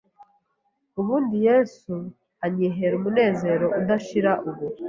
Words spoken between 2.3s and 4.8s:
anyihera umunezero udashira ubu